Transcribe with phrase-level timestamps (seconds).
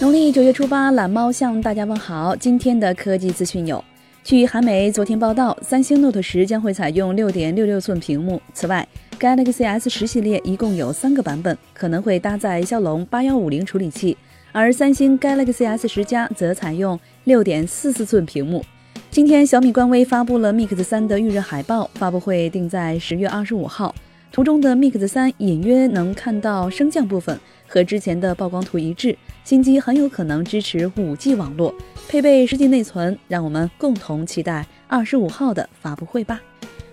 [0.00, 2.36] 农历九月初八，懒猫向大家问好。
[2.36, 3.84] 今天的科技资讯有：
[4.22, 8.40] 据韩媒昨天报道，三星 Note 十将会采用六点六六寸屏幕。
[8.54, 8.86] 此外
[9.18, 14.16] ，Galaxy S 十系列一共有三个版本，可能会搭载骁龙八幺五零处理器，
[14.52, 18.64] 而三星 Galaxy S 十加则采用六点四四寸屏幕。
[19.10, 23.92] 今天，小米官微发布了 Mix 三的预热海报，发布会定在十月二十五号。
[24.30, 27.36] 图中的 Mix 三隐约能看到升降部分。
[27.70, 29.14] 和之前的曝光图一致，
[29.48, 31.74] 新机很有可能支持 5G 网络，
[32.06, 36.38] 配备 10G 内存，让我们共同期待二十五号的发布会吧。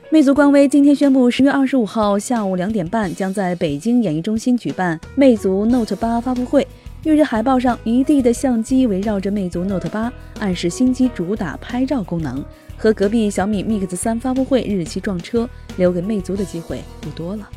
[0.10, 6.66] 魅族官微今天宣布，十月二十五号下午两点半将在北京演艺中心举办魅族 Note 八发布会。
[7.04, 12.42] 预热海报上一地的相机围绕着魅族 Note 八，暗示新机主打拍照功能，
[12.78, 17.50] 和隔壁小米 Mix 三发布会日期撞车，留给魅族的机会不多了。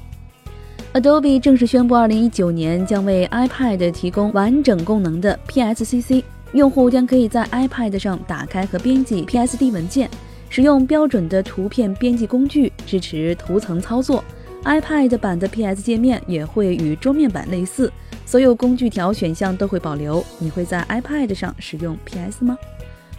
[0.95, 10.09] Adobe 正式宣布，二零一九年将为 iPad 提供完整功能的 PSCC，用户将可以在 iPad 上打开和编辑 PSD 文件，
[10.49, 14.25] 使用标准的图片编辑工具，支持图层操作。
[14.65, 17.93] iPad 版的 PS 界面也会与桌面版类似，
[18.25, 20.25] 所有工具条选项都会保留。
[20.39, 22.57] 你会在 iPad 上使用 PS 吗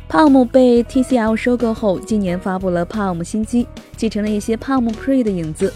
[0.09, 5.71] ？Palm 被 TCL 收购后，今年发布了 Palm 新机，继承了一些 Palm Pre 的影子。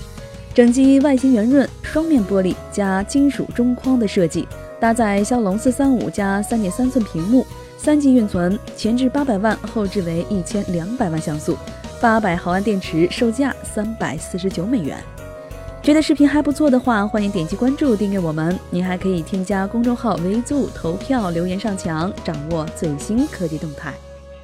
[0.54, 4.48] 整机外形圆润，双面玻璃加金属中框的设计，
[4.80, 7.44] 搭载骁龙四三五加三点三寸屏幕，
[7.76, 11.58] 三 G 运存，前置八百万，后置为一千两百万像素，
[12.00, 14.96] 八百毫安电池，售价三百四十九美元。
[15.82, 18.58] 觉得视频还不错的话，欢迎点击关注订阅我们。
[18.70, 23.92] 您还可以添加公众号维族投票留言上墙，掌握最新科技动态。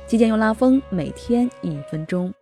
[0.07, 2.33] 极简又拉风，每天一分钟。